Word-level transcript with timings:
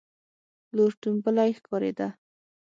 لور 0.75 0.91
ټومبلی 1.01 1.51
ښکارېده. 1.59 2.07